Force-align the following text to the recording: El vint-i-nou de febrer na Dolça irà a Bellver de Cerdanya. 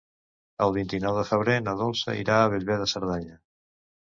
El 0.65 0.71
vint-i-nou 0.77 1.19
de 1.19 1.25
febrer 1.31 1.57
na 1.67 1.75
Dolça 1.83 2.17
irà 2.23 2.39
a 2.39 2.49
Bellver 2.55 2.79
de 2.85 2.89
Cerdanya. 2.97 3.39